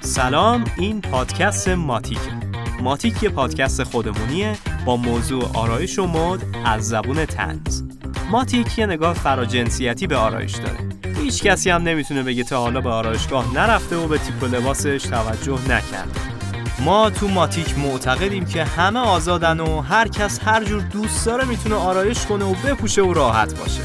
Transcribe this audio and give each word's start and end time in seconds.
سلام 0.00 0.64
این 0.76 1.00
پادکست 1.00 1.68
ماتیک. 1.68 2.18
ماتیک 2.82 3.22
یه 3.22 3.28
پادکست 3.28 3.82
خودمونیه 3.82 4.56
با 4.86 4.96
موضوع 4.96 5.50
آرایش 5.54 5.98
و 5.98 6.06
مد 6.06 6.44
از 6.64 6.88
زبون 6.88 7.24
تنز 7.24 7.82
ماتیک 8.30 8.78
یه 8.78 8.86
نگاه 8.86 9.14
فراجنسیتی 9.14 10.06
به 10.06 10.16
آرایش 10.16 10.54
داره. 10.54 10.93
هیچ 11.24 11.42
کسی 11.42 11.70
هم 11.70 11.82
نمی‌تونه 11.82 12.22
بگه 12.22 12.44
تا 12.44 12.60
حالا 12.60 12.80
به 12.80 12.90
آرایشگاه 12.90 13.54
نرفته 13.54 13.96
و 13.96 14.08
به 14.08 14.18
تیپ 14.18 14.42
و 14.42 14.46
لباسش 14.46 15.02
توجه 15.02 15.58
نکرده 15.62 16.20
ما 16.80 17.10
تو 17.10 17.28
ماتیک 17.28 17.78
معتقدیم 17.78 18.44
که 18.44 18.64
همه 18.64 19.00
آزادن 19.00 19.60
و 19.60 19.80
هر 19.80 20.08
کس 20.08 20.40
هر 20.44 20.64
جور 20.64 20.82
دوست 20.82 21.26
داره 21.26 21.44
می‌تونه 21.44 21.74
آرایش 21.74 22.26
کنه 22.26 22.44
و 22.44 22.54
بپوشه 22.54 23.02
و 23.02 23.12
راحت 23.12 23.58
باشه. 23.58 23.80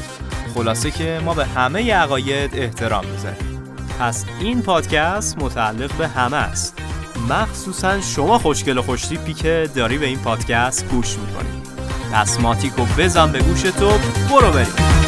خلاصه 0.54 0.90
که 0.90 1.20
ما 1.24 1.34
به 1.34 1.46
همه 1.46 1.94
عقاید 1.94 2.50
احترام 2.54 3.04
می‌ذاریم. 3.06 3.62
پس 4.00 4.24
این 4.40 4.62
پادکست 4.62 5.38
متعلق 5.38 5.92
به 5.92 6.08
همه 6.08 6.36
است. 6.36 6.78
مخصوصا 7.28 8.00
شما 8.00 8.38
خوشگل 8.38 8.78
و 8.78 8.82
خوشتیپی 8.82 9.34
که 9.34 9.70
داری 9.74 9.98
به 9.98 10.06
این 10.06 10.18
پادکست 10.18 10.88
گوش 10.88 11.16
می‌کنی. 11.18 11.62
پس 12.12 12.40
ماتیکو 12.40 12.84
بزن 12.98 13.32
به 13.32 13.38
گوش 13.38 13.62
تو 13.62 13.90
برو 14.30 14.50
بریم. 14.50 14.99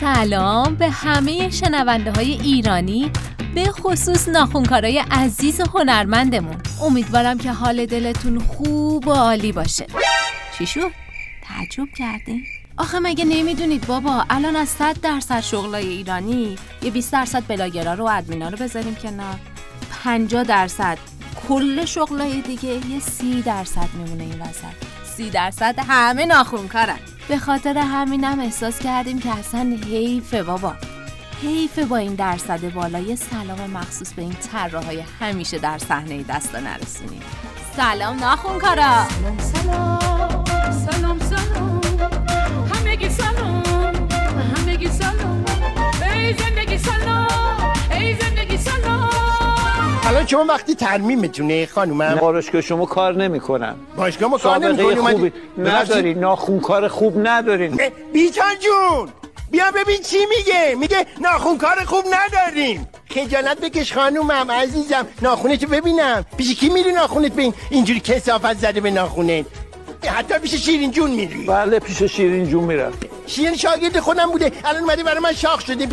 سلام 0.00 0.74
به 0.74 0.90
همه 0.90 1.50
شنونده 1.50 2.12
های 2.12 2.32
ایرانی 2.32 3.10
به 3.54 3.64
خصوص 3.64 4.28
ناخونکارای 4.28 4.98
عزیز 4.98 5.60
هنرمندمون. 5.60 6.56
امیدوارم 6.82 7.38
که 7.38 7.52
حال 7.52 7.86
دلتون 7.86 8.38
خوب 8.38 9.06
و 9.06 9.12
عالی 9.12 9.52
باشه. 9.52 9.86
چی 10.58 10.66
شد؟ 10.66 10.90
تعجب 11.42 11.88
کردین؟ 11.96 12.44
آخه 12.76 12.98
مگه 12.98 13.24
نمی‌دونید 13.24 13.86
بابا 13.86 14.24
الان 14.30 14.56
از 14.56 14.68
100 14.68 15.00
درصد 15.00 15.40
شغلای 15.40 15.88
ایرانی 15.88 16.56
یه 16.82 16.90
20 16.90 17.12
درصد 17.12 17.42
بلاگرا 17.48 17.94
رو 17.94 18.04
و 18.04 18.08
ادمینا 18.08 18.48
رو 18.48 18.56
بذاریم 18.56 18.94
کنار. 18.94 19.38
50 20.04 20.44
درصد. 20.44 20.98
کل 21.48 21.84
شغلای 21.84 22.40
دیگه 22.40 22.68
یه 22.68 23.00
30 23.00 23.42
درصد 23.42 23.88
میمونه 23.94 24.22
این 24.22 24.40
وسط. 24.40 24.76
30 25.16 25.30
درصد 25.30 25.74
همه 25.88 26.26
ناخونکارن. 26.26 26.98
به 27.30 27.38
خاطر 27.38 27.78
همینم 27.78 28.40
احساس 28.40 28.78
کردیم 28.78 29.18
که 29.18 29.38
اصلا 29.38 29.76
حیفه 29.86 30.42
بابا. 30.42 30.74
حیفه 31.42 31.84
با 31.84 31.96
این 31.96 32.14
درصد 32.14 32.72
بالا 32.72 32.98
یه 32.98 33.16
سلام 33.16 33.70
مخصوص 33.70 34.12
به 34.12 34.22
این 34.22 34.32
طراحای 34.32 35.02
همیشه 35.20 35.58
در 35.58 35.78
صحنه 35.78 36.22
دستا 36.22 36.58
نرسونیم 36.60 37.22
سلام 37.76 38.18
ناخونکارا 38.18 39.08
سلام 39.08 39.38
سلام 39.38 39.38
سلام. 39.38 39.99
شما 50.30 50.44
وقتی 50.44 50.74
ترمیمتونه 50.74 51.66
خانومم 51.66 52.14
بارشگاه 52.14 52.60
شما 52.60 52.86
کار 52.86 53.16
نمی‌کنن 53.16 53.74
باشگاه 53.96 54.30
ما 54.30 54.38
کار 54.38 54.58
نمی‌کنیم 54.58 55.12
خوبی 55.12 55.32
نداری 55.58 56.14
ناخونکار 56.14 56.88
خوب 56.88 57.26
ندارین 57.26 57.80
بیچان 58.12 58.54
جون 58.60 59.08
بیا 59.50 59.70
ببین 59.70 60.02
چی 60.02 60.18
میگه. 60.26 60.74
میگه 60.80 61.06
ناخونکار 61.20 61.84
خوب 61.84 62.04
نداریم. 62.10 62.88
خجالت 63.10 63.60
بکش 63.60 63.92
خانومم 63.92 64.50
عزیزم. 64.50 65.06
ناخونتو 65.22 65.66
ببینم. 65.66 66.24
پیش 66.36 66.54
کی 66.54 66.68
میری 66.68 66.92
ناخونت 66.92 67.32
ببین؟ 67.32 67.54
اینجوری 67.70 68.00
کسافت 68.00 68.58
زده 68.58 68.80
به 68.80 68.90
ناخونت. 68.90 69.46
حتی 70.06 70.38
پیش 70.38 70.54
شیرین 70.54 70.90
جون 70.90 71.10
میری. 71.10 71.46
بله 71.46 71.78
پیش 71.78 72.02
شیرین 72.02 72.46
جون 72.46 72.64
میرم. 72.64 72.92
شیرین 73.26 73.56
شاگرد 73.56 74.00
خودم 74.00 74.30
بوده. 74.30 74.52
الان 74.64 74.82
اومده 74.82 75.02
برای 75.02 75.20
من 75.20 75.32
شاخ 75.32 75.60
شده. 75.60 75.88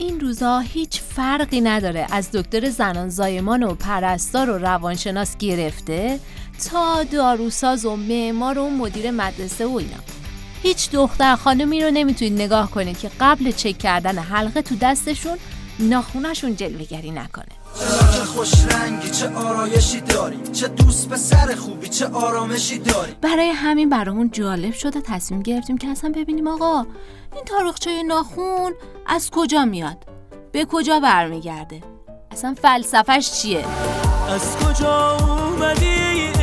این 0.00 0.20
روزا 0.20 0.58
هیچ 0.58 1.00
فرقی 1.00 1.60
نداره 1.60 2.06
از 2.10 2.32
دکتر 2.32 2.70
زنان 2.70 3.08
زایمان 3.08 3.62
و 3.62 3.74
پرستار 3.74 4.50
و 4.50 4.58
روانشناس 4.58 5.36
گرفته 5.36 6.18
تا 6.70 7.04
داروساز 7.04 7.84
و 7.84 7.96
معمار 7.96 8.58
و 8.58 8.70
مدیر 8.70 9.10
مدرسه 9.10 9.66
و 9.66 9.76
اینا. 9.76 9.96
هیچ 10.62 10.90
دختر 10.90 11.36
خانمی 11.36 11.84
رو 11.84 11.90
نمی‌تونید 11.90 12.42
نگاه 12.42 12.70
کنید 12.70 12.98
که 12.98 13.10
قبل 13.20 13.50
چک 13.50 13.78
کردن 13.78 14.18
حلقه 14.18 14.62
تو 14.62 14.76
دستشون 14.76 15.38
ناخونشون 15.78 16.56
جلوگری 16.56 17.10
نکنه. 17.10 17.59
چه 17.78 18.24
خوش 18.24 18.52
رنگی 18.64 19.10
چه 19.10 19.28
آرایشی 19.34 20.00
داری؟ 20.00 20.40
چه 20.52 20.68
دوست 20.68 21.08
به 21.08 21.16
سر 21.16 21.54
خوبی 21.54 21.88
چه 21.88 22.06
آرامشی 22.06 22.78
داری؟ 22.78 23.12
برای 23.22 23.48
همین 23.48 23.88
برامون 23.88 24.30
جالب 24.30 24.72
شده 24.72 25.00
تصمیم 25.00 25.42
گرفتیم 25.42 25.78
که 25.78 25.88
اصلا 25.88 26.12
ببینیم 26.16 26.46
آقا 26.46 26.86
این 27.34 27.44
تاریخچه 27.46 28.02
ناخون 28.02 28.74
از 29.06 29.30
کجا 29.30 29.64
میاد؟ 29.64 29.96
به 30.52 30.64
کجا 30.64 31.00
برمیگرده؟ 31.00 31.80
اصلا 32.30 32.54
فلسفش 32.62 33.30
چیه؟ 33.32 33.64
از 34.28 34.56
کجا 34.56 35.16
اومدی؟ 35.16 36.39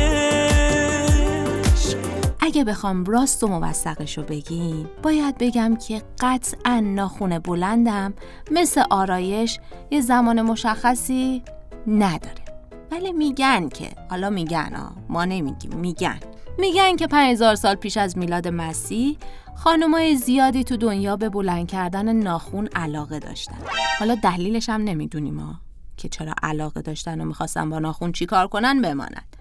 اگه 2.48 2.64
بخوام 2.64 3.04
راست 3.04 3.44
و 3.44 3.48
موثقش 3.48 4.18
رو 4.18 4.24
بگیم 4.24 4.90
باید 5.02 5.38
بگم 5.38 5.76
که 5.76 6.02
قطعا 6.20 6.80
ناخون 6.80 7.38
بلندم 7.38 8.14
مثل 8.50 8.82
آرایش 8.90 9.58
یه 9.90 10.00
زمان 10.00 10.42
مشخصی 10.42 11.42
نداره. 11.86 12.44
ولی 12.92 13.12
میگن 13.12 13.68
که 13.68 13.90
حالا 14.10 14.30
میگن 14.30 14.72
ها 14.74 14.92
ما 15.08 15.24
نمیگیم 15.24 15.74
میگن. 15.74 16.18
میگن 16.58 16.96
که 16.96 17.06
5000 17.06 17.54
سال 17.54 17.74
پیش 17.74 17.96
از 17.96 18.18
میلاد 18.18 18.48
مسیح 18.48 19.18
خانمای 19.56 20.16
زیادی 20.16 20.64
تو 20.64 20.76
دنیا 20.76 21.16
به 21.16 21.28
بلند 21.28 21.68
کردن 21.68 22.12
ناخون 22.12 22.68
علاقه 22.74 23.18
داشتن. 23.18 23.58
حالا 23.98 24.14
دلیلش 24.14 24.68
هم 24.68 24.80
نمی‌دونیم 24.80 25.40
ها 25.40 25.54
که 25.96 26.08
چرا 26.08 26.34
علاقه 26.42 26.82
داشتن 26.82 27.20
و 27.20 27.24
می‌خواستن 27.24 27.70
با 27.70 27.78
ناخون 27.78 28.12
چیکار 28.12 28.48
کنن؟ 28.48 28.82
بماند 28.82 29.37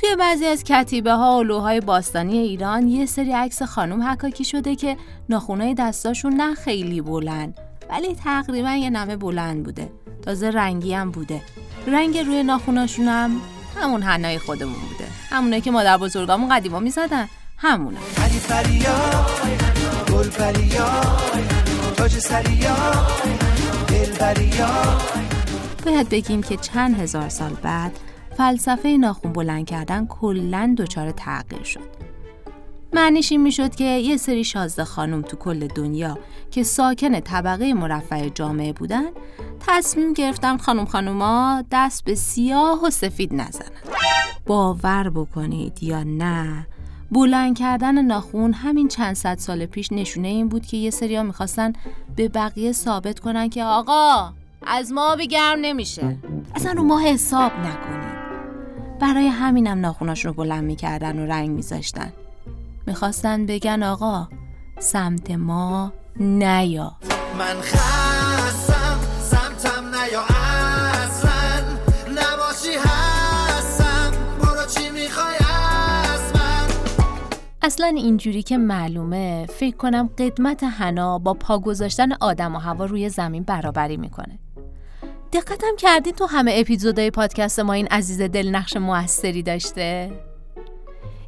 توی 0.00 0.16
بعضی 0.16 0.46
از 0.46 0.64
کتیبه 0.64 1.12
ها 1.12 1.38
و 1.38 1.42
لوهای 1.42 1.80
باستانی 1.80 2.38
ایران 2.38 2.88
یه 2.88 3.06
سری 3.06 3.32
عکس 3.32 3.62
خانم 3.62 4.02
حکاکی 4.02 4.44
شده 4.44 4.76
که 4.76 4.96
ناخونای 5.28 5.74
دستاشون 5.74 6.34
نه 6.34 6.54
خیلی 6.54 7.00
بلند 7.00 7.58
ولی 7.90 8.14
تقریبا 8.14 8.70
یه 8.70 8.90
نمه 8.90 9.16
بلند 9.16 9.62
بوده. 9.62 9.90
تازه 10.22 10.50
رنگی 10.50 10.94
هم 10.94 11.10
بوده. 11.10 11.42
رنگ 11.86 12.18
روی 12.18 12.42
ناخوناشون 12.42 13.08
هم 13.08 13.40
همون 13.76 14.02
حنای 14.02 14.38
خودمون 14.38 14.74
بوده. 14.74 15.10
همونه 15.30 15.60
که 15.60 15.70
مادر 15.70 15.96
بزرگامون 15.96 16.48
قدیما 16.48 16.78
می‌زدن. 16.78 17.28
همونه 17.56 17.98
باید 25.84 26.08
بگیم 26.08 26.42
که 26.42 26.56
چند 26.56 27.00
هزار 27.00 27.28
سال 27.28 27.52
بعد 27.62 27.92
فلسفه 28.38 28.88
ناخون 28.88 29.32
بلند 29.32 29.66
کردن 29.66 30.06
کلا 30.06 30.74
دچار 30.78 31.10
تغییر 31.10 31.62
شد. 31.62 31.88
معنیش 32.92 33.32
این 33.32 33.42
می‌شد 33.42 33.74
که 33.74 33.84
یه 33.84 34.16
سری 34.16 34.44
شازده 34.44 34.84
خانم 34.84 35.22
تو 35.22 35.36
کل 35.36 35.66
دنیا 35.66 36.18
که 36.50 36.62
ساکن 36.62 37.20
طبقه 37.20 37.74
مرفع 37.74 38.28
جامعه 38.28 38.72
بودن 38.72 39.06
تصمیم 39.66 40.12
گرفتن 40.12 40.56
خانم 40.56 40.84
خانوما 40.84 41.64
دست 41.70 42.04
به 42.04 42.14
سیاه 42.14 42.84
و 42.84 42.90
سفید 42.90 43.34
نزنن. 43.34 43.70
باور 44.46 45.10
بکنید 45.10 45.82
یا 45.82 46.02
نه 46.02 46.66
بلند 47.12 47.58
کردن 47.58 48.02
ناخون 48.02 48.52
همین 48.52 48.88
چند 48.88 49.14
صد 49.14 49.38
سال 49.38 49.66
پیش 49.66 49.92
نشونه 49.92 50.28
این 50.28 50.48
بود 50.48 50.66
که 50.66 50.76
یه 50.76 50.90
سریا 50.90 51.22
می‌خواستن 51.22 51.72
به 52.16 52.28
بقیه 52.28 52.72
ثابت 52.72 53.18
کنن 53.18 53.48
که 53.48 53.64
آقا 53.64 54.32
از 54.66 54.92
ما 54.92 55.12
آبی 55.12 55.26
گرم 55.26 55.58
نمیشه 55.60 56.16
اصلا 56.54 56.72
رو 56.72 56.82
ما 56.82 57.00
حساب 57.00 57.52
نکنید 57.52 57.97
برای 59.00 59.26
همینم 59.26 59.80
ناخوناشون 59.80 60.28
رو 60.28 60.44
بلند 60.44 60.64
می‌کردن 60.64 61.18
و 61.18 61.26
رنگ 61.26 61.50
میذاشتن. 61.50 62.12
می‌خواستن 62.86 63.46
بگن 63.46 63.82
آقا 63.82 64.28
سمت 64.78 65.30
ما 65.30 65.92
نیا 66.20 66.92
من 67.38 67.60
خستم 67.60 68.98
سمتم 69.20 69.84
نیا 69.88 70.22
اصلا. 70.22 71.64
نباشی 72.10 72.74
هستم 72.84 74.10
برو 74.40 74.66
چی 74.74 74.90
می‌خوای 74.90 75.36
از 75.36 76.32
من 76.34 76.66
اصلا 77.62 77.86
اینجوری 77.86 78.42
که 78.42 78.58
معلومه 78.58 79.46
فکر 79.46 79.76
کنم 79.76 80.10
قدمت 80.18 80.64
حنا 80.64 81.18
با 81.18 81.34
پا 81.34 81.58
گذاشتن 81.58 82.12
آدم 82.12 82.54
و 82.54 82.58
هوا 82.58 82.84
روی 82.84 83.08
زمین 83.08 83.42
برابری 83.42 83.96
می‌کنه. 83.96 84.38
دقتم 85.32 85.76
کردین 85.78 86.12
تو 86.12 86.26
همه 86.26 86.54
اپیزودهای 86.56 87.10
پادکست 87.10 87.60
ما 87.60 87.72
این 87.72 87.86
عزیز 87.86 88.20
دل 88.22 88.48
نقش 88.48 88.76
موثری 88.76 89.42
داشته؟ 89.42 90.10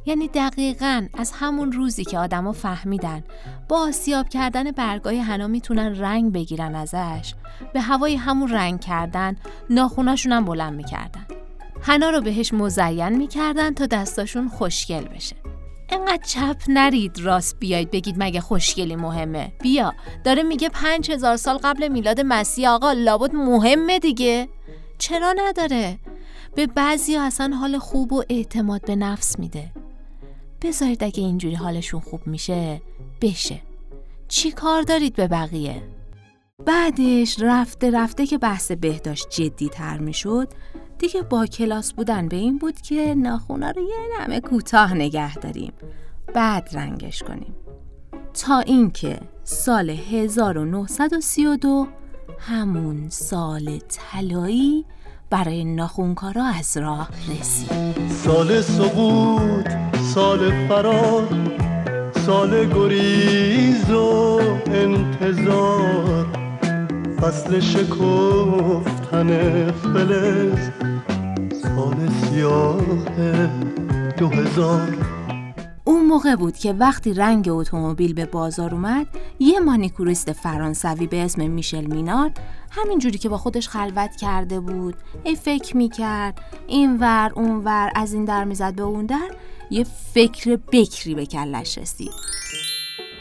یعنی 0.05 0.27
دقیقا 0.27 1.07
از 1.13 1.31
همون 1.31 1.71
روزی 1.71 2.03
که 2.03 2.19
آدما 2.19 2.51
فهمیدن 2.51 3.23
با 3.69 3.79
آسیاب 3.79 4.29
کردن 4.29 4.71
برگای 4.71 5.19
حنا 5.19 5.47
می‌تونن 5.47 5.99
رنگ 5.99 6.33
بگیرن 6.33 6.75
ازش. 6.75 7.33
به 7.73 7.81
هوای 7.81 8.15
همون 8.15 8.49
رنگ 8.49 8.79
کردن 8.79 9.35
ناخوناشون 9.69 10.31
هم 10.31 10.45
بلند 10.45 10.73
می‌کردن. 10.73 11.25
حنا 11.81 12.09
رو 12.09 12.21
بهش 12.21 12.53
مزین 12.53 13.17
می‌کردن 13.17 13.73
تا 13.73 13.85
دستاشون 13.85 14.49
خوشگل 14.49 15.03
بشه. 15.03 15.40
انقدر 15.91 16.23
چپ 16.23 16.55
نرید 16.67 17.19
راست 17.19 17.59
بیاید 17.59 17.91
بگید 17.91 18.15
مگه 18.17 18.41
خوشگلی 18.41 18.95
مهمه. 18.95 19.53
بیا. 19.61 19.93
داره 20.23 20.43
میگه 20.43 20.69
پنج 20.69 21.11
هزار 21.11 21.37
سال 21.37 21.57
قبل 21.57 21.87
میلاد 21.87 22.21
مسیح 22.21 22.69
آقا 22.69 22.91
لابد 22.91 23.33
مهمه 23.35 23.99
دیگه. 23.99 24.49
چرا 24.97 25.33
نداره؟ 25.37 25.99
به 26.55 26.67
بعضی 26.67 27.15
اصلا 27.15 27.55
حال 27.55 27.77
خوب 27.77 28.13
و 28.13 28.23
اعتماد 28.29 28.85
به 28.85 28.95
نفس 28.95 29.39
میده. 29.39 29.71
بذارید 30.61 31.03
اگه 31.03 31.23
اینجوری 31.23 31.55
حالشون 31.55 31.99
خوب 31.99 32.27
میشه 32.27 32.81
بشه. 33.21 33.61
چی 34.27 34.51
کار 34.51 34.81
دارید 34.81 35.15
به 35.15 35.27
بقیه؟ 35.27 35.83
بعدش 36.65 37.35
رفته 37.39 37.91
رفته 37.91 38.25
که 38.27 38.37
بحث 38.37 38.71
بهداشت 38.71 39.29
جدی 39.29 39.69
تر 39.69 39.97
می‌شد. 39.97 40.47
دیگه 41.01 41.21
با 41.21 41.45
کلاس 41.45 41.93
بودن 41.93 42.27
به 42.27 42.35
این 42.35 42.57
بود 42.57 42.81
که 42.81 43.15
ناخونا 43.15 43.71
رو 43.71 43.81
یه 43.81 43.97
نمه 44.19 44.39
کوتاه 44.39 44.93
نگه 44.93 45.35
داریم. 45.35 45.73
بعد 46.33 46.69
رنگش 46.73 47.23
کنیم. 47.23 47.55
تا 48.33 48.59
اینکه 48.59 49.19
سال 49.43 49.89
1932 49.89 51.87
همون 52.39 53.09
سال 53.09 53.79
طلایی 53.79 54.85
برای 55.29 55.65
ناخونکارا 55.65 56.45
از 56.45 56.77
راه 56.77 57.09
رسید 57.39 58.09
سال 58.09 58.61
سقوط 58.61 59.69
سال 60.13 60.67
فرار 60.67 61.27
سال 62.25 62.73
گریز 62.73 63.91
و 63.91 64.39
انتظار. 64.65 66.25
فصل 67.21 67.59
شکفتن 67.59 69.27
فلز 69.71 70.90
سال 71.75 72.07
سیاه 72.07 72.81
دو 74.19 74.27
هزار 74.27 74.87
اون 75.83 76.05
موقع 76.05 76.35
بود 76.35 76.57
که 76.57 76.73
وقتی 76.73 77.13
رنگ 77.13 77.49
اتومبیل 77.49 78.13
به 78.13 78.25
بازار 78.25 78.73
اومد 78.73 79.07
یه 79.39 79.59
مانیکوریست 79.59 80.31
فرانسوی 80.31 81.07
به 81.07 81.23
اسم 81.23 81.49
میشل 81.51 81.93
مینارد 81.93 82.39
همینجوری 82.71 83.17
که 83.17 83.29
با 83.29 83.37
خودش 83.37 83.69
خلوت 83.69 84.15
کرده 84.15 84.59
بود 84.59 84.95
ای 85.23 85.35
فکر 85.35 85.77
می‌کرد 85.77 86.39
این 86.67 86.97
ور 86.99 87.31
اون 87.35 87.63
ور 87.65 87.91
از 87.95 88.13
این 88.13 88.25
در 88.25 88.43
می‌زد 88.43 88.75
به 88.75 88.83
اون 88.83 89.05
در 89.05 89.29
یه 89.69 89.83
فکر 90.13 90.59
بکری 90.71 91.15
به 91.15 91.25
کلش 91.25 91.77
رسید 91.77 92.11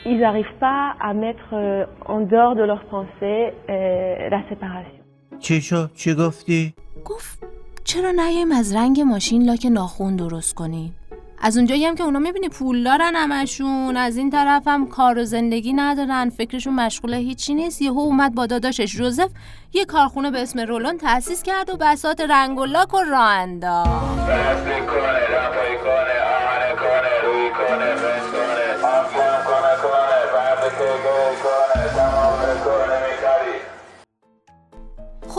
ils 0.06 0.18
n'arrivent 0.18 0.58
pas 0.60 0.82
à 1.08 1.12
mettre 1.12 1.52
euh, 1.52 1.84
en 2.06 2.20
dehors 2.32 2.54
de 2.60 2.62
leur 2.62 2.82
pensée 2.86 3.52
euh, 3.68 4.30
la 4.30 4.42
séparation. 4.48 5.00
چی 5.38 5.60
شد؟ 5.60 5.90
چی 5.94 6.14
گفتی؟ 6.14 6.74
گفت 7.04 7.49
چرا 7.90 8.10
نیایم 8.10 8.52
از 8.52 8.74
رنگ 8.74 9.00
ماشین 9.00 9.42
لاک 9.42 9.66
ناخون 9.66 10.16
درست 10.16 10.54
کنیم؟ 10.54 10.96
از 11.42 11.56
اونجایی 11.56 11.84
هم 11.84 11.94
که 11.94 12.02
اونا 12.02 12.18
می‌بینی 12.18 12.48
پول 12.48 12.84
دارن 12.84 13.12
همشون 13.16 13.96
از 13.96 14.16
این 14.16 14.30
طرف 14.30 14.68
هم 14.68 14.86
کار 14.86 15.18
و 15.18 15.24
زندگی 15.24 15.72
ندارن 15.72 16.30
فکرشون 16.30 16.74
مشغول 16.74 17.14
هیچی 17.14 17.54
نیست. 17.54 17.82
یهو 17.82 17.98
اومد 17.98 18.34
با 18.34 18.46
داداشش 18.46 18.96
جوزف 18.96 19.30
یه 19.72 19.84
کارخونه 19.84 20.30
به 20.30 20.42
اسم 20.42 20.60
رولون 20.60 20.98
تأسیس 20.98 21.42
کرد 21.42 21.70
و 21.70 21.76
بسات 21.76 22.20
رنگ 22.20 22.58
و 22.58 22.64
لاک 22.64 22.94
و 22.94 22.98
راه 22.98 23.30
انداخت 23.30 23.90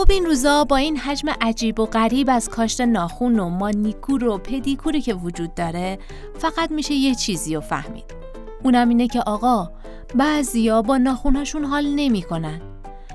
خب 0.02 0.10
این 0.10 0.26
روزا. 0.26 0.64
با 0.64 0.76
این 0.76 0.96
حجم 0.96 1.28
عجیب 1.40 1.80
و 1.80 1.86
غریب 1.86 2.30
از 2.30 2.48
کاشت 2.48 2.80
ناخون 2.80 3.38
و 3.38 3.48
مانیکور 3.48 4.24
و 4.24 4.38
پدیکوری 4.38 5.00
که 5.00 5.14
وجود 5.14 5.54
داره 5.54 5.98
فقط 6.38 6.70
میشه 6.70 6.94
یه 6.94 7.14
چیزی 7.14 7.54
رو 7.54 7.60
فهمید. 7.60 8.04
اونم 8.62 8.88
اینه 8.88 9.08
که 9.08 9.20
آقا 9.20 9.70
بعضیا 10.14 10.82
با 10.82 10.98
ناخوناشون 10.98 11.64
حال 11.64 11.86
نمی‌کنن. 11.86 12.60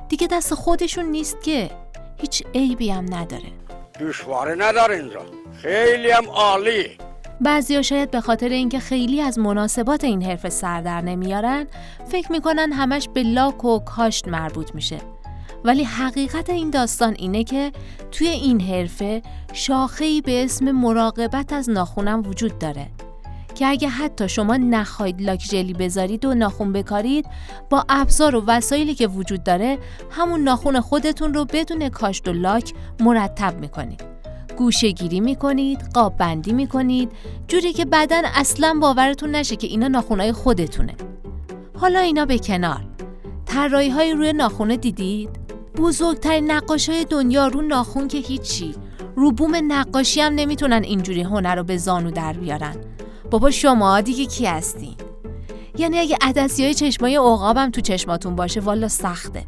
دیگه 0.10 0.28
دست 0.28 0.54
خودشون 0.54 1.06
نیست 1.06 1.44
که. 1.44 1.70
هیچ 2.18 2.44
عیبی 2.56 2.90
هم 2.90 3.06
نداره. 3.14 3.52
دشواره 4.00 4.56
نداره 4.58 4.96
اینجا 4.96 5.22
خیلی 5.62 6.12
هم 6.12 6.30
عالی. 6.30 6.98
بعضیا 7.42 7.82
شاید 7.82 8.12
به 8.12 8.22
خاطر 8.22 8.50
اینکه 8.50 8.80
خیلی 8.80 9.22
از 9.22 9.40
مناسبات 9.40 10.04
این 10.04 10.24
حرف 10.24 10.50
سر 10.50 10.82
در 10.82 11.02
نمیارن 11.02 11.68
فکر 12.06 12.32
می‌کنن 12.32 12.72
همش 12.72 13.10
به 13.14 13.24
لاک 13.24 13.66
و 13.66 13.80
کاشت 13.80 14.28
مربوط 14.28 14.76
میشه. 14.76 14.98
ولی 15.68 15.84
حقیقت 15.84 16.50
این 16.50 16.70
داستان 16.70 17.16
اینه 17.18 17.44
که 17.44 17.72
توی 18.12 18.28
این 18.28 18.62
حرفه 18.62 19.22
شاخه‌ای 19.54 20.22
به 20.22 20.44
اسم 20.44 20.72
مراقبت 20.72 21.54
از 21.54 21.70
ناخونم 21.70 22.24
وجود 22.26 22.60
داره. 22.60 22.88
که 23.56 23.68
اگه 23.68 23.88
حتی 23.88 24.30
شما 24.30 24.58
نخواهید 24.58 25.22
لاک 25.22 25.40
جلی 25.40 25.74
بذارید 25.74 26.26
و 26.26 26.34
ناخون 26.34 26.74
بکارید 26.74 27.26
با 27.70 27.86
ابزار 27.90 28.36
و 28.36 28.44
وسایلی 28.48 28.96
که 28.96 29.08
وجود 29.08 29.44
داره 29.44 29.78
همون 30.12 30.44
ناخون 30.44 30.80
خودتون 30.80 31.34
رو 31.34 31.46
بدون 31.46 31.90
کاشت 31.90 32.28
و 32.28 32.34
لاک 32.34 32.74
مرتب 33.00 33.60
می‌کنید. 33.60 34.04
گوشه 34.58 34.92
گیری 34.92 35.20
می‌کنید 35.20 35.82
قاب 35.94 36.18
بندی 36.18 36.54
می‌کنید 36.54 37.12
جوری 37.48 37.74
که 37.74 37.86
بعدا 37.86 38.22
اصلا 38.36 38.78
باورتون 38.82 39.32
نشه 39.32 39.56
که 39.56 39.68
اینا 39.68 39.88
ناخونای 39.88 40.32
خودتونه. 40.32 40.96
حالا 41.76 42.00
اینا 42.00 42.26
به 42.26 42.40
کنار. 42.40 42.82
طراحی 43.46 44.14
روی 44.14 44.34
ناخونه 44.34 44.78
دیدید؟ 44.78 45.47
بزرگترین 45.78 46.52
نقاش 46.52 46.90
های 46.90 47.06
دنیا 47.06 47.48
رو 47.48 47.62
ناخون 47.62 48.08
که 48.08 48.18
هیچی. 48.18 48.76
رو 49.16 49.32
بوم 49.32 49.56
نقاشی 49.68 50.22
هم 50.22 50.34
نمی‌تونن 50.36 50.84
اینجوری 50.84 51.22
هنر 51.22 51.56
رو 51.56 51.64
به 51.64 51.78
زانو 51.78 52.12
در 52.12 52.34
بیارن. 52.34 52.76
بابا 53.32 53.52
شما 53.52 54.02
دیگه 54.02 54.26
کی 54.26 54.46
هستین 54.46 54.96
یعنی 55.78 56.00
اگه 56.00 56.18
عدسی 56.22 56.64
های 56.64 56.74
چشمای 56.74 57.16
عقابم 57.16 57.72
تو 57.72 57.82
چشماتون 57.82 58.36
باشه 58.36 58.60
والا 58.60 58.88
سخته. 58.88 59.46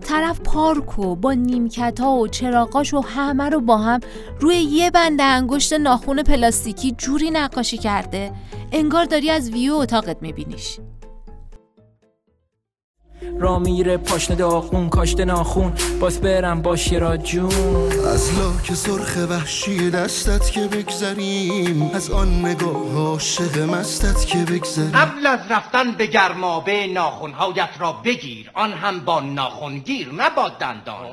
طرف 0.00 0.40
پارکو 0.40 1.16
با 1.16 1.32
نیمکت 1.32 2.00
ها 2.00 2.16
و 2.16 2.28
چراغاش 2.28 2.94
و 2.94 3.00
همه 3.00 3.48
رو 3.48 3.60
با 3.60 3.78
هم 3.78 4.00
روی 4.40 4.56
یه 4.56 4.90
بند 4.90 5.20
انگشت 5.20 5.72
ناخون 5.72 6.22
پلاستیکی 6.22 6.92
جوری 6.98 7.30
نقاشی 7.30 7.78
کرده 7.78 8.32
انگار 8.72 9.04
داری 9.04 9.30
از 9.30 9.50
ویو 9.50 9.74
اتاقت 9.74 10.16
میبینیش. 10.20 10.78
را 13.38 13.58
میره 13.58 13.96
پاشنه 13.96 14.36
داخون 14.36 14.88
کاشته 14.88 15.24
ناخون. 15.24 15.72
باز 16.00 16.20
برم 16.20 16.62
با 16.62 16.76
شیرا 16.76 17.16
جون. 17.16 17.50
از 18.12 18.38
لاک 18.38 18.74
سرخ 18.74 19.30
وحشی 19.30 19.90
دستت 19.90 20.50
که 20.50 20.60
بگذریم. 20.60 21.90
از 21.94 22.10
آن 22.10 22.46
نگاه 22.46 22.96
عاشق 22.96 23.58
مستت 23.58 24.26
که 24.26 24.38
بگذریم. 24.38 24.90
قبل 24.90 25.26
از 25.26 25.40
رفتن 25.50 25.92
به 25.92 26.06
گرمابه 26.06 26.86
ناخونهایت 26.86 27.70
را 27.78 27.92
بگیر. 27.92 28.50
آن 28.54 28.72
هم 28.72 29.00
با 29.00 29.20
ناخونگیر 29.20 30.12
نه 30.12 30.30
با 30.36 30.48
دندان. 30.48 31.06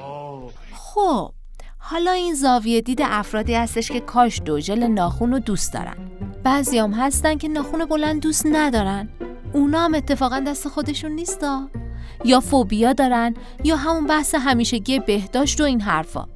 خب 0.74 1.32
حالا 1.78 2.12
این 2.12 2.34
زاویه 2.34 2.82
دید 2.82 3.00
افرادی 3.04 3.54
هستش 3.54 3.92
که 3.92 4.00
کاش 4.00 4.42
دو 4.46 4.60
ژل 4.60 4.84
ناخون 4.84 5.32
رو 5.32 5.40
دوست 5.40 5.74
دارن. 5.74 5.98
بعضیام 6.44 6.94
هستن 6.94 7.38
که 7.38 7.48
ناخون 7.48 7.86
بلند 7.86 8.22
دوست 8.22 8.46
ندارن. 8.46 9.10
اونا 9.54 9.80
هم 9.80 9.94
اتفاقا 9.96 10.40
دست 10.40 10.68
خودشون 10.68 11.12
نیستا. 11.12 11.68
یا 12.26 12.40
فوبیا 12.40 12.94
دارن 12.94 13.36
یا 13.64 13.76
همون 13.76 14.08
بحث 14.08 14.36
همیشگی 14.36 15.00
بهداشت 15.00 15.62
و 15.62 15.64
این 15.64 15.82
حرفا. 15.82 16.28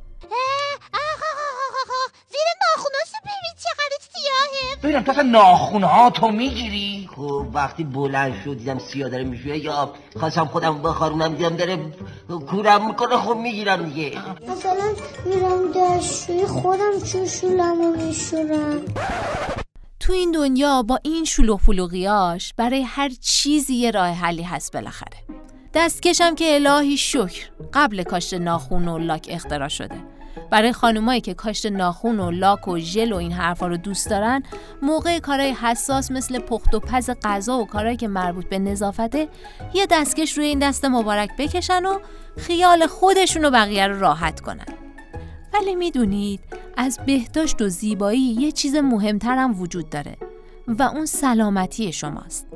زیر 2.29 2.47
ناخوناشو 2.67 3.17
ببین 3.23 3.53
چقدر 3.63 3.97
سیاهه. 4.13 4.75
ببینم 4.83 5.03
تو 5.03 5.11
اصلا 5.11 5.23
ناخونها 5.23 6.09
تو 6.09 6.31
می‌گیری. 6.31 7.09
خب 7.15 7.45
وقتی 7.53 7.83
بلند 7.83 8.41
شد 8.43 8.57
دیدم 8.57 8.79
سیاه 8.79 9.09
داره 9.09 9.23
می‌شوه 9.23 9.57
یا 9.57 9.93
خواستم 10.19 10.45
خودم 10.45 10.81
بخارونم 10.81 11.35
دیدم 11.35 11.55
داره 11.55 11.77
کورم 12.49 12.87
می‌کنه 12.87 13.17
خب 13.17 13.35
می‌گیرم 13.35 13.89
دیگه. 13.89 14.17
مثلا 14.47 14.95
میرم 15.25 15.71
دستشوی 15.75 16.45
خودم 16.45 16.99
چشولمو 16.99 17.95
میشورم. 17.95 18.81
تو 19.99 20.13
این 20.13 20.31
دنیا 20.31 20.83
با 20.83 20.99
این 21.03 21.25
شلوغ 21.25 21.61
پلوغیاش 21.61 22.53
برای 22.57 22.81
هر 22.81 23.09
چیزی 23.21 23.73
یه 23.73 23.91
راه 23.91 24.09
حلی 24.09 24.43
هست 24.43 24.73
بالاخره. 24.73 25.17
دستکشم 25.73 26.35
که 26.35 26.55
الهی 26.55 26.97
شکر 26.97 27.49
قبل 27.73 28.03
کاشت 28.03 28.33
ناخون 28.33 28.87
و 28.87 28.97
لاک 28.97 29.27
اختراع 29.29 29.67
شده 29.67 29.95
برای 30.49 30.73
خانمایی 30.73 31.21
که 31.21 31.33
کاشت 31.33 31.65
ناخون 31.65 32.19
و 32.19 32.31
لاک 32.31 32.67
و 32.67 32.79
ژل 32.79 33.13
و 33.13 33.15
این 33.15 33.31
حرفا 33.31 33.67
رو 33.67 33.77
دوست 33.77 34.09
دارن 34.09 34.43
موقع 34.81 35.19
کارهای 35.19 35.51
حساس 35.51 36.11
مثل 36.11 36.39
پخت 36.39 36.75
و 36.75 36.79
پز 36.79 37.09
غذا 37.23 37.57
و 37.57 37.65
کارهایی 37.65 37.97
که 37.97 38.07
مربوط 38.07 38.45
به 38.49 38.59
نظافته 38.59 39.27
یه 39.73 39.87
دستکش 39.91 40.37
روی 40.37 40.45
این 40.45 40.59
دست 40.59 40.85
مبارک 40.85 41.29
بکشن 41.37 41.85
و 41.85 41.99
خیال 42.37 42.87
خودشون 42.87 43.45
و 43.45 43.51
بقیه 43.51 43.87
رو 43.87 43.99
راحت 43.99 44.39
کنن 44.39 44.65
ولی 45.53 45.75
می‌دونید 45.75 46.39
از 46.77 46.99
بهداشت 47.05 47.61
و 47.61 47.69
زیبایی 47.69 48.19
یه 48.19 48.51
چیز 48.51 48.75
مهمتر 48.75 49.37
هم 49.37 49.61
وجود 49.61 49.89
داره 49.89 50.17
و 50.67 50.83
اون 50.83 51.05
سلامتی 51.05 51.93
شماست. 51.93 52.47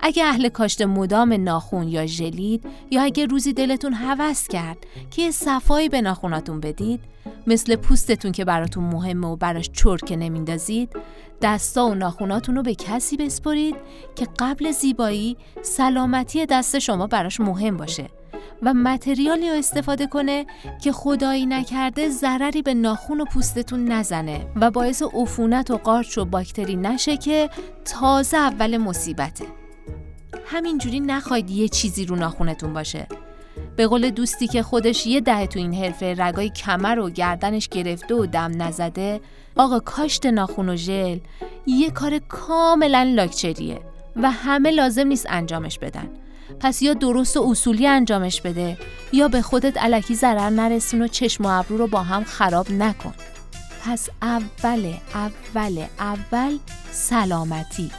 اگه 0.00 0.24
اهل 0.24 0.48
کاشت 0.48 0.82
مدام 0.82 1.32
ناخون 1.32 1.88
یا 1.88 2.06
ژلید 2.06 2.64
یا 2.90 3.02
اگه 3.02 3.26
روزی 3.26 3.52
دلتون 3.52 3.92
هوس 3.92 4.48
کرد 4.48 4.78
که 5.10 5.22
یه 5.22 5.30
صفایی 5.30 5.88
به 5.88 6.00
ناخوناتون 6.00 6.60
بدید 6.60 7.00
مثل 7.46 7.76
پوستتون 7.76 8.32
که 8.32 8.44
براتون 8.44 8.84
مهمه 8.84 9.26
و 9.26 9.36
براش 9.36 9.70
چرک 9.72 10.16
نمیندازید 10.18 10.96
دستا 11.42 11.86
و 11.86 11.94
ناخوناتون 11.94 12.56
رو 12.56 12.62
به 12.62 12.74
کسی 12.74 13.16
بسپرید 13.16 13.76
که 14.14 14.26
قبل 14.38 14.70
زیبایی 14.70 15.36
سلامتی 15.62 16.46
دست 16.46 16.78
شما 16.78 17.06
براش 17.06 17.40
مهم 17.40 17.76
باشه 17.76 18.06
و 18.62 18.74
متریالی 18.74 19.50
رو 19.50 19.56
استفاده 19.56 20.06
کنه 20.06 20.46
که 20.82 20.92
خدایی 20.92 21.46
نکرده 21.46 22.08
ضرری 22.08 22.62
به 22.62 22.74
ناخون 22.74 23.20
و 23.20 23.24
پوستتون 23.24 23.84
نزنه 23.84 24.46
و 24.56 24.70
باعث 24.70 25.02
عفونت 25.14 25.70
و 25.70 25.76
قارچ 25.76 26.18
و 26.18 26.24
باکتری 26.24 26.76
نشه 26.76 27.16
که 27.16 27.50
تازه 27.84 28.36
اول 28.36 28.76
مصیبته. 28.76 29.59
همینجوری 30.46 31.00
نخواید 31.00 31.50
یه 31.50 31.68
چیزی 31.68 32.04
رو 32.04 32.16
ناخونتون 32.16 32.72
باشه. 32.72 33.06
به 33.76 33.86
قول 33.86 34.10
دوستی 34.10 34.46
که 34.46 34.62
خودش 34.62 35.06
یه 35.06 35.20
ده 35.20 35.46
تو 35.46 35.58
این 35.58 35.74
حرفه 35.74 36.14
رگای 36.18 36.50
کمر 36.50 36.98
و 36.98 37.10
گردنش 37.10 37.68
گرفته 37.68 38.14
و 38.14 38.26
دم 38.26 38.62
نزده 38.62 39.20
آقا 39.56 39.80
کاشت 39.80 40.26
ناخون 40.26 40.68
و 40.68 40.76
ژل 40.76 41.18
یه 41.66 41.90
کار 41.90 42.18
کاملا 42.18 43.02
لاکچریه 43.02 43.80
و 44.16 44.30
همه 44.30 44.70
لازم 44.70 45.06
نیست 45.06 45.26
انجامش 45.28 45.78
بدن. 45.78 46.08
پس 46.60 46.82
یا 46.82 46.94
درست 46.94 47.36
و 47.36 47.42
اصولی 47.50 47.86
انجامش 47.86 48.40
بده 48.40 48.78
یا 49.12 49.28
به 49.28 49.42
خودت 49.42 49.78
علکی 49.78 50.14
ضرر 50.14 50.50
نرسون 50.50 51.02
و 51.02 51.08
چشم 51.08 51.44
و 51.44 51.48
ابرو 51.48 51.76
رو 51.76 51.86
با 51.86 52.02
هم 52.02 52.24
خراب 52.24 52.70
نکن. 52.70 53.14
پس 53.84 54.08
اول 54.22 54.94
اول 55.14 55.84
اول 55.98 56.58
سلامتی. 56.90 57.90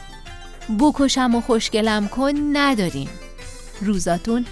بکشم 0.80 1.34
و 1.34 1.40
خوشگلم 1.40 2.08
کن 2.08 2.32
نداریم. 2.52 3.10
روزاتون 3.80 4.46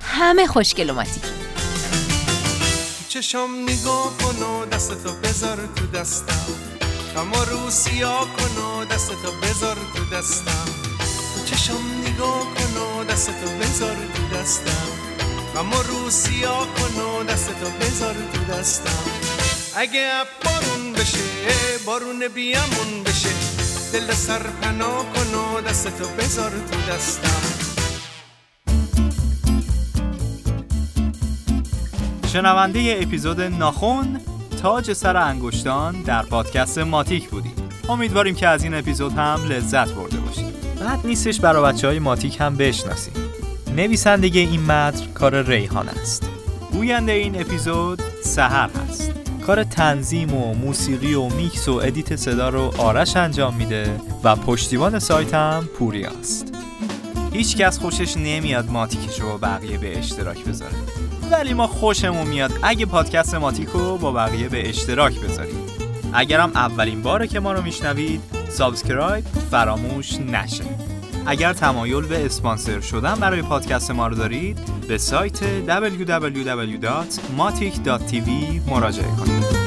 همه 0.00 0.46
خوشگلوماتیک 0.46 1.22
چشم 3.08 3.48
نگاه 3.62 4.12
کن 4.18 4.42
و 4.42 4.66
دستتو 4.66 5.12
بذار 5.22 5.68
تو 5.76 5.86
دستم. 5.86 6.46
اما 7.16 7.44
رو 7.44 7.70
سیاه 7.70 8.28
کن 8.36 8.62
و 8.62 8.84
دستتو 8.84 9.32
بذار 9.42 9.76
تو 9.94 10.16
دستم. 10.16 10.68
چشم 11.44 11.80
نگاه 12.06 12.54
کن 12.54 12.76
و 12.80 13.04
دستتو 13.04 13.48
بذار 13.60 13.96
تو 14.14 14.36
دستم. 14.36 14.88
اما 15.58 15.80
رو 15.80 16.10
سیاه 16.10 16.66
کن 16.74 17.00
و 17.00 17.24
دستتو 17.24 17.70
بذار 17.80 18.14
تو 18.14 18.52
دستم. 18.52 19.04
اگه 19.76 20.10
بارون 20.44 20.92
بشه 20.92 21.18
بارون 21.86 22.28
بیامون 22.28 23.02
بشه. 23.04 23.33
دل 23.94 24.12
سر 24.12 24.42
پناه 24.62 25.06
کن 25.14 25.34
و 25.34 25.60
دستتو 25.60 26.04
بذار 26.18 26.50
تو 26.50 26.92
دستم 26.92 27.64
شنونده 32.32 32.98
اپیزود 33.02 33.40
ناخون 33.40 34.20
تاج 34.62 34.92
سر 34.92 35.16
انگشتان 35.16 36.02
در 36.02 36.22
پادکست 36.22 36.78
ماتیک 36.78 37.28
بودیم. 37.28 37.52
امیدواریم 37.88 38.34
که 38.34 38.48
از 38.48 38.64
این 38.64 38.74
اپیزود 38.74 39.12
هم 39.12 39.40
لذت 39.48 39.92
برده 39.92 40.16
باشید. 40.16 40.80
بد 40.80 41.06
نیستش 41.06 41.40
برای 41.40 41.72
بچه 41.72 41.86
های 41.86 41.98
ماتیک 41.98 42.40
هم 42.40 42.56
بشناسیم. 42.56 43.14
نویسندگی 43.76 44.40
این 44.40 44.62
متن 44.62 45.12
کار 45.12 45.42
ریحان 45.42 45.88
است. 45.88 46.28
گوینده 46.72 47.12
این 47.12 47.40
اپیزود 47.40 48.02
سحر 48.22 48.70
هست. 48.88 49.23
کار 49.46 49.64
تنظیم 49.64 50.34
و 50.34 50.54
موسیقی 50.54 51.14
و 51.14 51.28
میکس 51.28 51.68
و 51.68 51.72
edit 51.72 52.16
صدا 52.16 52.48
رو 52.48 52.72
آرش 52.78 53.16
انجام 53.16 53.54
میده 53.54 54.00
و 54.24 54.36
پشتیبان 54.36 54.98
سایت 54.98 55.34
هم 55.34 55.68
پوریاست 55.78 56.54
هیچ 57.32 57.56
کس 57.56 57.78
خوشش 57.78 58.16
نمیاد 58.16 58.70
ماتیکش 58.70 59.20
رو 59.20 59.28
با 59.28 59.36
بقیه 59.36 59.78
به 59.78 59.98
اشتراک 59.98 60.44
بذاره. 60.44 60.74
ولی 61.30 61.54
ما 61.54 61.66
خوشمون 61.66 62.26
میاد 62.26 62.52
اگه 62.62 62.86
پادکست 62.86 63.34
ماتیکو 63.34 63.98
با 63.98 64.12
بقیه 64.12 64.48
به 64.48 64.68
اشتراک 64.68 65.20
بذارید. 65.20 65.54
اگرم 66.12 66.50
اولین 66.54 67.02
باره 67.02 67.26
که 67.26 67.40
ما 67.40 67.52
رو 67.52 67.62
میشنوید 67.62 68.20
subscribe 68.48 69.24
فراموش 69.50 70.18
نشه. 70.18 70.64
اگر 71.26 71.52
تمایل 71.52 72.06
به 72.06 72.26
اسپانسر 72.26 72.80
شدن 72.80 73.14
برای 73.14 73.42
پادکست 73.42 73.90
ما 73.90 74.06
رو 74.06 74.14
دارید 74.14 74.58
به 74.88 74.98
سایت 74.98 75.66
www.matic.tv 75.66 78.30
مراجعه 78.70 79.16
کنید. 79.16 79.63